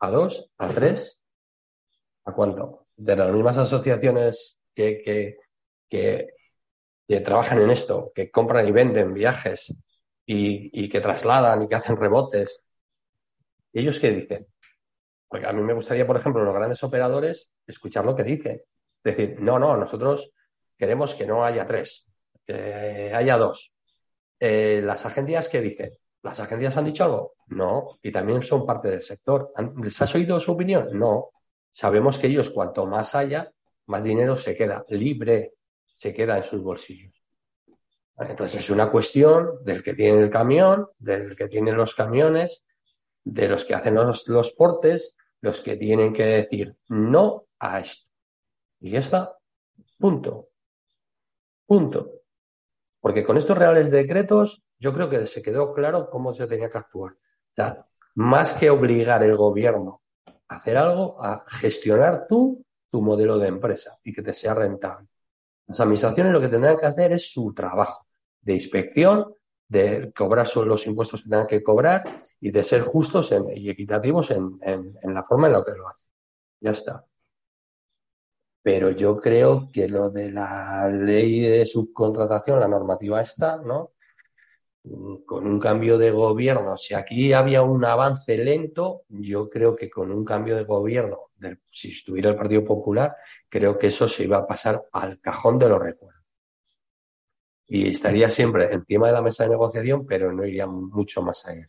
[0.01, 0.51] ¿A dos?
[0.59, 1.19] ¿A tres?
[2.25, 2.87] ¿A cuánto?
[2.97, 5.39] De las mismas asociaciones que, que,
[5.89, 9.75] que, trabajan en esto, que compran y venden viajes
[10.27, 12.67] y, y que trasladan y que hacen rebotes.
[13.73, 14.47] ¿Ellos qué dicen?
[15.29, 18.63] Porque a mí me gustaría, por ejemplo, los grandes operadores, escuchar lo que dicen.
[19.03, 20.33] Decir, no, no, nosotros
[20.77, 22.07] queremos que no haya tres,
[22.45, 23.73] que haya dos.
[24.39, 25.93] Eh, las agencias, ¿qué dicen?
[26.23, 27.35] ¿Las agencias han dicho algo?
[27.47, 29.53] No, y también son parte del sector.
[29.83, 30.89] ¿Les has oído su opinión?
[30.99, 31.31] No.
[31.71, 33.51] Sabemos que ellos, cuanto más haya,
[33.87, 35.55] más dinero se queda libre
[36.01, 37.13] se queda en sus bolsillos.
[38.19, 42.65] Entonces es una cuestión del que tiene el camión, del que tiene los camiones,
[43.31, 48.09] de los que hacen los, los portes, los que tienen que decir no a esto.
[48.81, 49.37] Y ya está.
[49.99, 50.49] Punto.
[51.67, 52.23] Punto.
[53.01, 56.79] Porque con estos reales decretos yo creo que se quedó claro cómo se tenía que
[56.79, 57.17] actuar.
[58.15, 60.03] más que obligar el gobierno
[60.49, 65.07] a hacer algo, a gestionar tú tu modelo de empresa y que te sea rentable.
[65.69, 68.05] Las administraciones lo que tendrán que hacer es su trabajo
[68.41, 69.33] de inspección,
[69.71, 72.03] de cobrar los impuestos que tengan que cobrar
[72.41, 74.59] y de ser justos y equitativos en,
[75.05, 76.11] la forma en la que lo hacen.
[76.61, 77.07] Ya está.
[78.63, 83.93] Pero yo creo que lo de la ley de subcontratación, la normativa está, ¿no?
[85.25, 90.11] Con un cambio de gobierno, si aquí había un avance lento, yo creo que con
[90.11, 91.31] un cambio de gobierno,
[91.71, 93.15] si estuviera el Partido Popular,
[93.49, 96.20] creo que eso se iba a pasar al cajón de los recuerdos.
[97.73, 101.67] Y estaría siempre encima de la mesa de negociación, pero no iría mucho más allá.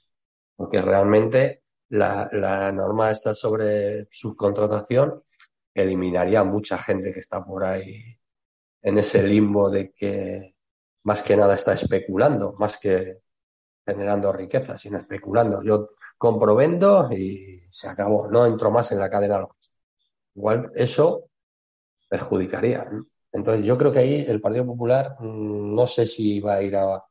[0.56, 5.24] Porque realmente la, la norma está sobre subcontratación
[5.74, 8.18] eliminaría a mucha gente que está por ahí
[8.82, 10.56] en ese limbo de que
[11.04, 13.22] más que nada está especulando, más que
[13.86, 15.64] generando riqueza, sino especulando.
[15.64, 18.28] Yo compro, vendo y se acabó.
[18.28, 19.76] No entro más en la cadena logística.
[20.36, 21.30] Igual eso
[22.10, 22.90] perjudicaría.
[23.34, 26.76] Entonces, yo creo que ahí el Partido Popular mm, no sé si va a ir
[26.76, 27.04] a,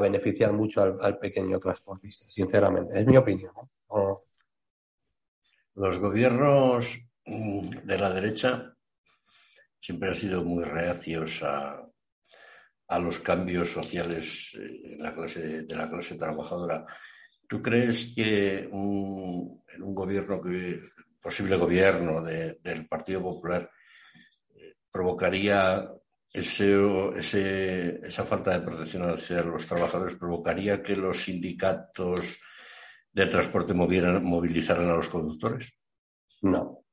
[0.00, 2.98] beneficiar mucho al, pequeño transportista, sinceramente.
[2.98, 3.52] Es mi opinión.
[5.74, 8.74] Los gobiernos mm, de la derecha
[9.80, 11.80] siempre han sido muy reacios a,
[13.00, 16.84] los cambios sociales eh, en la clase, de la clase trabajadora.
[17.48, 20.80] ¿Tú crees que en un gobierno, que,
[21.20, 23.70] posible gobierno del Partido Popular,
[24.94, 25.90] provocaría
[26.32, 32.38] esa falta de protección hacia los trabajadores, provocaría que los sindicatos
[33.12, 35.72] de transporte movilizaran a los conductores?
[36.42, 36.84] No.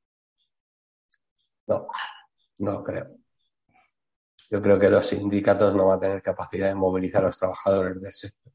[1.68, 1.86] No,
[2.58, 3.06] no creo.
[4.50, 8.00] Yo creo que los sindicatos no van a tener capacidad de movilizar a los trabajadores
[8.00, 8.52] del sector.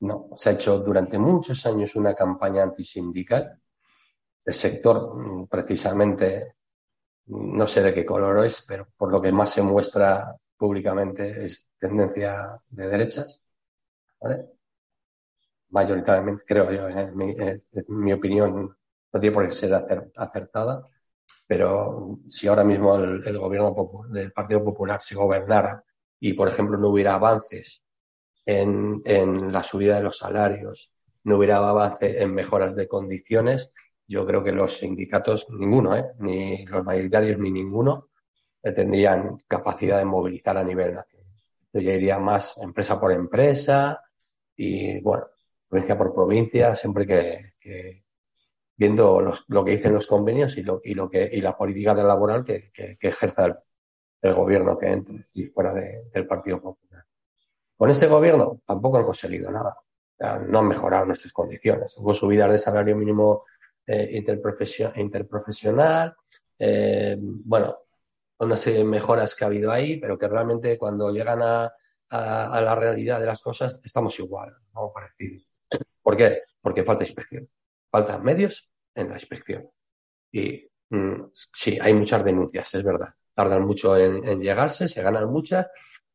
[0.00, 3.60] No, se ha hecho durante muchos años una campaña antisindical.
[4.42, 6.59] El sector, mm, precisamente,
[7.30, 11.70] no sé de qué color es, pero por lo que más se muestra públicamente es
[11.78, 13.42] tendencia de derechas.
[15.70, 17.12] Mayoritariamente, creo yo, ¿eh?
[17.72, 18.76] en mi, opinión
[19.12, 19.72] no tiene por qué ser
[20.16, 20.84] acertada,
[21.46, 23.74] pero si ahora mismo el, gobierno
[24.08, 25.82] del Partido Popular se gobernara
[26.18, 27.84] y, por ejemplo, no hubiera avances
[28.44, 30.92] en, en la subida de los salarios,
[31.24, 33.72] no hubiera avances en mejoras de condiciones,
[34.10, 36.14] yo creo que los sindicatos, ninguno, ¿eh?
[36.18, 38.08] ni los mayoritarios ni ninguno,
[38.60, 41.32] eh, tendrían capacidad de movilizar a nivel nacional.
[41.72, 44.00] Yo iría más empresa por empresa
[44.56, 45.28] y, bueno,
[45.68, 48.02] provincia por provincia, siempre que,
[48.76, 52.02] viendo lo que dicen los convenios y lo, y lo que y la política de
[52.02, 53.62] laboral que, ejerza
[54.20, 57.04] el, gobierno que entre y fuera del Partido Popular.
[57.76, 59.76] Con este gobierno tampoco han conseguido nada.
[60.48, 61.94] no han mejorado nuestras condiciones.
[61.96, 63.44] Hubo subidas de salario mínimo
[63.86, 64.22] eh,
[64.96, 66.14] interprofesional,
[66.58, 67.78] eh, bueno,
[68.38, 71.72] una serie de mejoras que ha habido ahí, pero que realmente cuando llegan a,
[72.10, 75.48] la realidad de las cosas estamos igual, no parecidos.
[76.02, 76.42] ¿Por qué?
[76.60, 77.48] Porque falta inspección.
[77.90, 79.70] Faltan medios en la inspección.
[80.32, 83.10] Y mm, sí, hay muchas denuncias, es verdad.
[83.34, 85.68] Tardan mucho en, llegarse, se ganan muchas,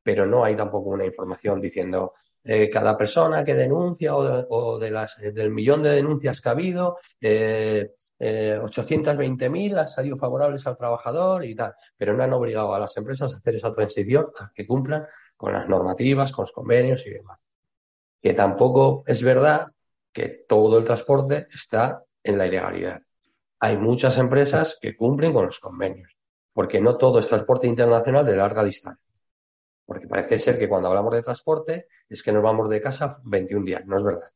[0.03, 2.13] pero no hay tampoco una información diciendo
[2.47, 6.99] eh, cada persona que denuncia o, de, las, del millón de denuncias que ha habido,
[7.19, 12.79] eh, eh, 820.000 han salido favorables al trabajador y tal, pero no han obligado a
[12.79, 17.05] las empresas a hacer esa transición, a que cumplan con las normativas, con los convenios
[17.07, 17.39] y demás.
[18.21, 19.71] Que tampoco es verdad
[20.13, 23.01] que todo el transporte está en la ilegalidad.
[23.59, 26.15] Hay muchas empresas que cumplen con los convenios,
[26.53, 29.04] porque no todo es transporte internacional de larga distancia.
[29.85, 33.65] Porque parece ser que cuando hablamos de transporte es que nos vamos de casa 21
[33.65, 33.85] días.
[33.85, 34.31] No es verdad.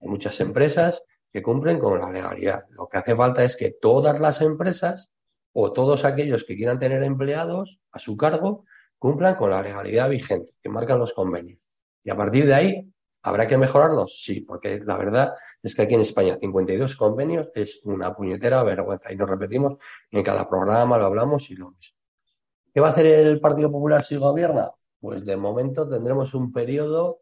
[0.00, 2.64] Hay muchas empresas que cumplen con la legalidad.
[2.70, 5.10] Lo que hace falta es que todas las empresas
[5.52, 8.64] o todos aquellos que quieran tener empleados a su cargo
[8.98, 11.60] cumplan con la legalidad vigente que marcan los convenios.
[12.02, 14.20] Y a partir de ahí, ¿habrá que mejorarlos?
[14.22, 19.12] Sí, porque la verdad es que aquí en España 52 convenios es una puñetera vergüenza.
[19.12, 19.76] Y nos repetimos
[20.10, 21.96] en cada programa, lo hablamos y lo mismo.
[22.72, 24.68] ¿Qué va a hacer el Partido Popular si gobierna?
[25.00, 27.20] Pues de momento tendremos un periodo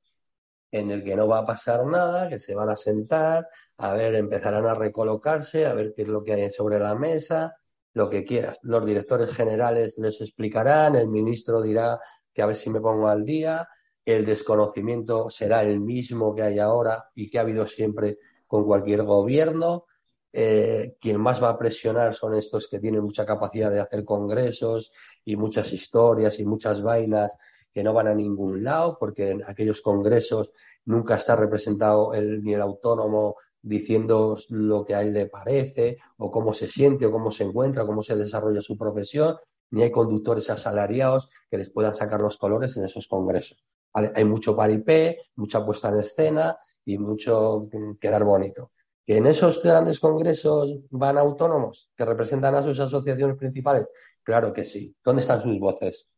[0.70, 4.14] en el que no va a pasar nada, que se van a sentar, a ver,
[4.16, 7.56] empezarán a recolocarse, a ver qué es lo que hay sobre la mesa,
[7.94, 8.60] lo que quieras.
[8.62, 11.98] Los directores generales les explicarán, el ministro dirá
[12.32, 13.68] que a ver si me pongo al día,
[14.04, 19.02] el desconocimiento será el mismo que hay ahora y que ha habido siempre con cualquier
[19.04, 19.84] gobierno.
[20.32, 24.92] Eh, quien más va a presionar son estos que tienen mucha capacidad de hacer congresos
[25.24, 27.34] y muchas historias y muchas vainas
[27.72, 30.52] que no van a ningún lado, porque en aquellos congresos
[30.84, 36.52] nunca está representado ni el autónomo diciendo lo que a él le parece, o cómo
[36.52, 39.36] se siente, o cómo se encuentra, cómo se desarrolla su profesión,
[39.70, 43.64] ni hay conductores asalariados que les puedan sacar los colores en esos congresos.
[43.92, 47.68] Hay mucho paripé, mucha puesta en escena y mucho
[48.00, 48.72] quedar bonito.
[49.04, 53.88] ¿Que en esos grandes congresos van autónomos que representan a sus asociaciones principales?
[54.22, 54.94] Claro que sí.
[55.02, 56.08] ¿Dónde están sus voces?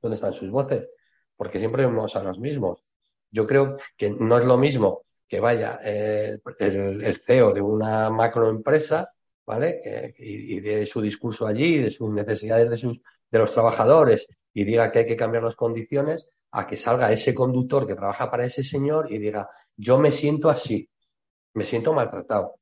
[0.00, 0.88] ¿Dónde están sus voces?
[1.36, 2.84] Porque siempre vemos a los mismos.
[3.30, 6.40] Yo creo que no es lo mismo que vaya el,
[7.24, 9.12] CEO de una macroempresa,
[9.44, 10.14] ¿vale?
[10.18, 14.90] y, de su discurso allí, de sus necesidades de, sus, de los trabajadores, y diga
[14.90, 18.62] que hay que cambiar las condiciones, a que salga ese conductor que trabaja para ese
[18.62, 20.88] señor y diga, yo me siento así,
[21.54, 22.54] me siento maltratado,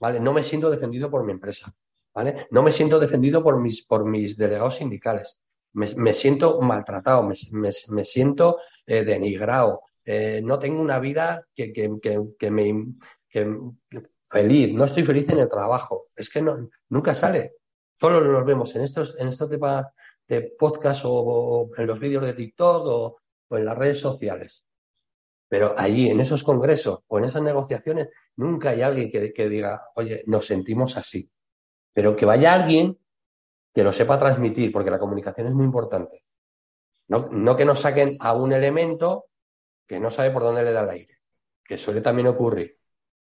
[0.00, 0.20] ¿vale?
[0.20, 1.72] No me siento defendido por mi empresa,
[2.12, 2.48] ¿vale?
[2.50, 5.40] No me siento defendido por mis, por mis delegados sindicales
[5.78, 11.88] me, siento maltratado, me, siento eh, denigrado, eh, no tengo una vida que,
[12.50, 12.86] me
[14.28, 17.54] feliz, no estoy feliz en el trabajo, es que no, nunca sale.
[17.94, 22.86] Solo nos vemos en estos, en estos de podcast o, en los vídeos de TikTok
[22.86, 23.16] o,
[23.50, 24.64] en las redes sociales.
[25.48, 29.88] Pero allí, en esos congresos o en esas negociaciones, nunca hay alguien que, que diga,
[29.94, 31.30] oye, nos sentimos así.
[31.94, 32.98] Pero que vaya alguien
[33.78, 36.24] que lo sepa transmitir, porque la comunicación es muy importante.
[37.06, 39.26] No, que nos saquen a un elemento
[39.86, 41.20] que no sabe por dónde le da el aire,
[41.62, 42.76] que suele también ocurrir.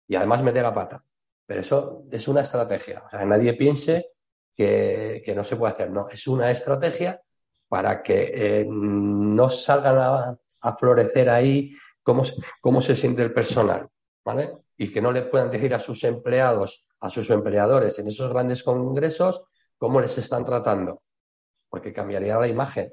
[0.06, 1.04] Y además mete la pata.
[1.44, 3.02] Pero eso es una estrategia.
[3.04, 4.12] O sea, nadie piense
[4.54, 5.90] que, no se puede hacer.
[5.90, 7.20] No, es una estrategia
[7.66, 12.22] para que eh, no salgan a, florecer ahí cómo,
[12.60, 13.88] cómo se siente el personal,
[14.24, 14.52] ¿vale?
[14.76, 18.62] Y que no le puedan decir a sus empleados, a sus empleadores en esos grandes
[18.62, 19.42] congresos,
[19.78, 21.02] cómo les están tratando,
[21.68, 22.92] porque cambiaría la imagen.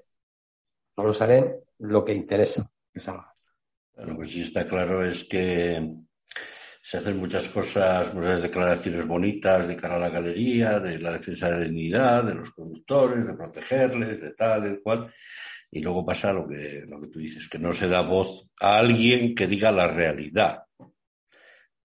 [0.95, 3.35] Solo salen lo que interesa que salga.
[3.97, 5.93] Lo que sí está claro es que
[6.81, 11.49] se hacen muchas cosas, muchas declaraciones bonitas de cara a la galería, de la defensa
[11.49, 15.11] de la dignidad, de los conductores, de protegerles, de tal, de cual,
[15.71, 18.77] y luego pasa lo que, lo que tú dices, que no se da voz a
[18.77, 20.63] alguien que diga la realidad.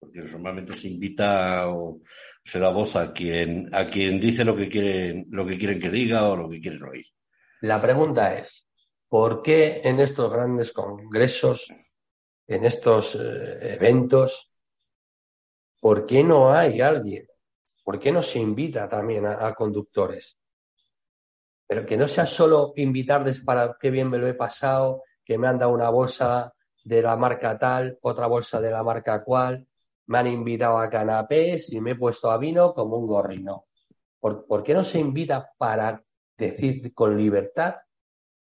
[0.01, 2.01] Porque normalmente se invita o,
[2.43, 5.91] se da voz a quien, a quien dice lo que, quieren, lo que quieren que
[5.91, 7.05] diga o lo que quieren oír.
[7.61, 8.67] La pregunta es,
[9.07, 11.71] ¿por qué en estos grandes congresos,
[12.47, 14.51] en estos eh, eventos,
[15.79, 17.27] por qué no hay alguien?
[17.83, 20.37] ¿Por qué no se invita también a, conductores?
[21.67, 25.47] Pero que no sea solo invitarles para qué bien me lo he pasado, que me
[25.47, 29.67] han dado una bolsa de la marca tal, otra bolsa de la marca cual,
[30.11, 33.67] me han invitado a canapés y me he puesto a vino como un gorrino.
[34.19, 36.03] ¿Por, qué no se invita para
[36.37, 37.75] decir con libertad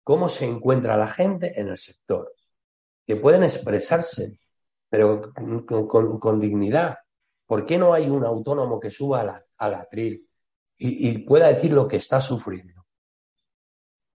[0.02, 2.34] cómo se encuentra la gente en el sector?
[3.06, 4.36] Que pueden expresarse,
[4.88, 5.22] pero
[6.20, 6.98] con, dignidad.
[7.46, 10.28] ¿Por qué no hay un autónomo que suba a la, atril
[10.76, 12.84] y, pueda decir lo que está sufriendo?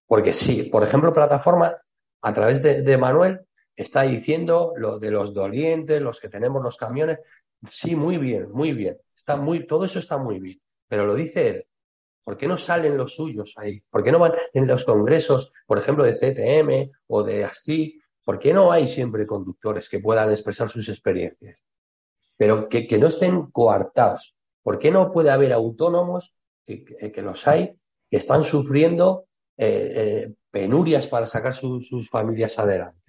[0.06, 1.74] Porque sí, por ejemplo, plataforma,
[2.20, 3.46] a través de Manuel,
[3.76, 7.18] está diciendo lo de los dolientes, los que tenemos los camiones,
[7.68, 8.98] Sí, muy bien, muy bien.
[9.16, 10.60] Está muy, todo eso está muy bien.
[10.88, 11.66] Pero lo dice él.
[12.24, 13.80] ¿Por qué no salen los suyos ahí?
[13.88, 18.00] ¿Por qué no van en los congresos, por ejemplo, de CTM o de ASTI?
[18.24, 21.64] ¿Por qué no hay siempre conductores que puedan expresar sus experiencias?
[22.36, 24.36] Pero que, no estén coartados.
[24.62, 26.34] ¿Por qué no puede haber autónomos,
[26.66, 27.78] que, los hay,
[28.10, 29.26] que están sufriendo
[29.56, 33.05] eh, eh, penurias para sacar sus familias adelante?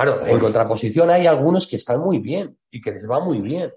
[0.00, 3.70] Claro, en contraposición hay algunos que están muy bien y que les va muy bien.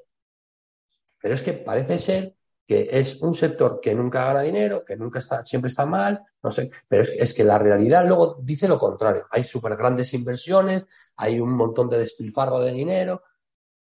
[1.22, 5.20] Pero es que parece ser que es un sector que nunca gana dinero, que nunca
[5.20, 9.28] está, siempre está mal, no sé, pero es, que la realidad luego dice lo contrario.
[9.32, 10.86] Hay súper grandes inversiones,
[11.18, 13.24] hay un montón de despilfarro de dinero.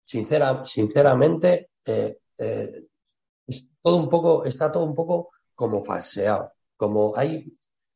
[0.04, 2.84] Sincera, sinceramente, eh, eh,
[3.48, 7.52] es todo un poco, está todo un poco como falseado, como hay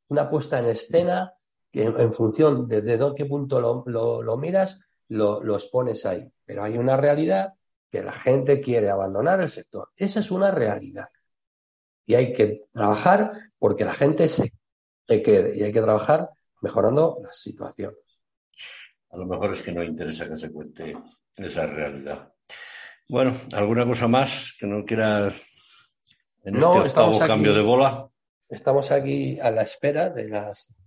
[0.07, 1.31] una puesta en escena
[1.71, 6.31] que en, función de, de, qué punto lo, miras, lo, los pones ahí.
[6.45, 7.53] Pero hay una realidad
[7.89, 9.89] que la gente quiere abandonar el sector.
[9.95, 11.07] Esa es una realidad.
[12.05, 14.51] Y hay que trabajar porque la gente se,
[15.07, 15.57] quede.
[15.57, 16.29] Y hay que trabajar
[16.61, 17.99] mejorando las situaciones.
[19.09, 20.95] A lo mejor es que no interesa que se cuente
[21.35, 22.33] esa realidad.
[23.09, 25.41] Bueno, ¿alguna cosa más que no quieras
[26.43, 28.09] en este octavo cambio de bola?
[28.47, 30.81] Estamos aquí a la espera de las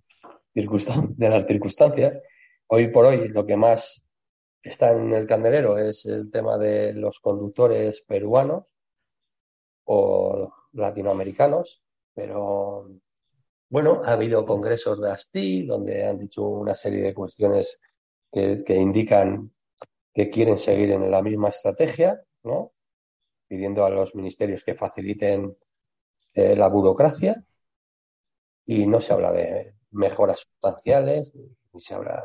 [0.55, 2.23] de las circunstancias.
[2.69, 4.05] Hoy por hoy lo que más
[4.63, 8.65] está en el candelero es el tema de los conductores peruanos
[9.85, 11.83] o latinoamericanos,
[12.15, 12.89] pero
[13.69, 17.81] bueno, ha habido congresos de ASTI donde han dicho una serie de cuestiones
[18.31, 19.53] que, indican
[20.13, 22.73] que quieren seguir en la misma estrategia, ¿no?
[23.49, 25.57] pidiendo a los ministerios que faciliten
[26.33, 27.43] eh, la burocracia
[28.65, 31.35] y no se habla de mejoras sustanciales.
[31.73, 32.23] Y se habla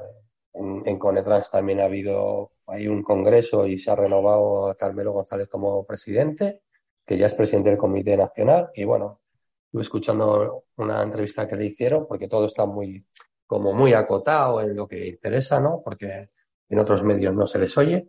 [0.53, 5.11] en, en, Conetrans también ha habido hay un congreso y se ha renovado a Carmelo
[5.11, 6.61] González como presidente,
[7.05, 8.70] que ya es presidente del Comité Nacional.
[8.76, 9.22] Y bueno,
[9.65, 13.05] estuve escuchando una entrevista que le hicieron, porque todo está muy,
[13.47, 15.82] como muy acotado en lo que interesa, ¿no?
[15.84, 16.30] Porque
[16.70, 18.07] en otros medios no se les oye.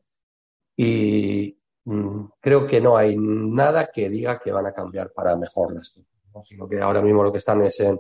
[0.77, 5.73] Y mm, creo que no hay nada que diga que van a cambiar para mejor
[5.75, 7.99] las cosas, sino que ahora mismo lo que están es en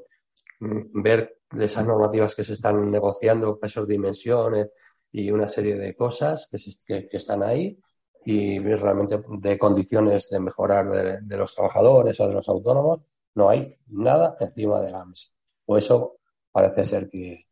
[0.61, 4.68] mm, ver de esas normativas que se están negociando, pesos, dimensiones
[5.12, 6.48] y una serie de cosas
[6.86, 7.78] que, que, están ahí
[8.24, 13.01] y realmente de condiciones de mejorar de, los trabajadores o de los autónomos,
[13.34, 15.30] no hay nada encima de la mesa.
[15.66, 16.18] O eso
[16.53, 17.46] parece ser que,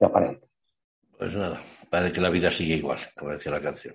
[0.00, 0.48] aparente.
[1.18, 1.60] Pues nada,
[1.90, 3.94] parece que la vida sigue igual, como decía la canción.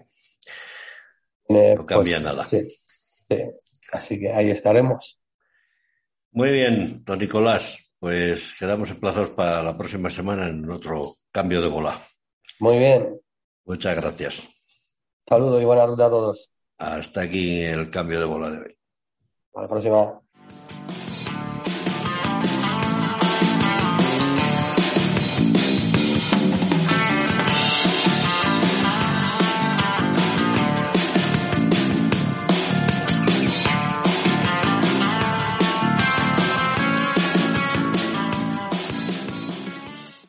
[1.47, 2.45] Eh, no cambia pues, nada.
[2.45, 3.37] Sí, sí,
[3.93, 5.21] así que ahí estaremos.
[6.31, 7.77] Muy bien, don Nicolás.
[8.01, 11.95] Pues quedamos emplazados para la próxima semana en otro cambio de bola.
[12.59, 13.21] Muy bien.
[13.63, 14.49] Muchas gracias.
[15.29, 16.51] Saludos y buena ruta a todos.
[16.79, 18.75] Hasta aquí el cambio de bola de hoy.
[19.49, 20.21] Hasta la próxima.